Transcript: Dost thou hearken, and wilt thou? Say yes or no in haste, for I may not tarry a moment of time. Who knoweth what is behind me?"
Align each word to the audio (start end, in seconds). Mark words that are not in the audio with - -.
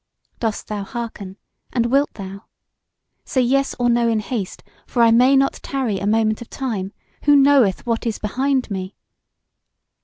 Dost 0.39 0.65
thou 0.67 0.83
hearken, 0.83 1.37
and 1.71 1.85
wilt 1.85 2.11
thou? 2.15 2.45
Say 3.23 3.41
yes 3.41 3.75
or 3.77 3.87
no 3.87 4.07
in 4.09 4.19
haste, 4.19 4.63
for 4.87 5.03
I 5.03 5.11
may 5.11 5.35
not 5.35 5.59
tarry 5.61 5.99
a 5.99 6.07
moment 6.07 6.41
of 6.41 6.49
time. 6.49 6.91
Who 7.25 7.35
knoweth 7.35 7.85
what 7.85 8.07
is 8.07 8.17
behind 8.17 8.71
me?" 8.71 8.95